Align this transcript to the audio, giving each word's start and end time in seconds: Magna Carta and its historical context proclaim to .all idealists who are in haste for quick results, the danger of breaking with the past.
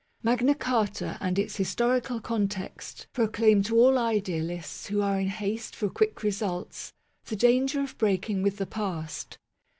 Magna 0.23 0.55
Carta 0.55 1.15
and 1.21 1.37
its 1.37 1.57
historical 1.57 2.19
context 2.19 3.05
proclaim 3.13 3.61
to 3.61 3.75
.all 3.77 3.99
idealists 3.99 4.87
who 4.87 4.99
are 4.99 5.19
in 5.19 5.27
haste 5.27 5.75
for 5.75 5.89
quick 5.89 6.23
results, 6.23 6.91
the 7.25 7.35
danger 7.35 7.79
of 7.81 7.95
breaking 7.99 8.41
with 8.41 8.57
the 8.57 8.65
past. 8.65 9.37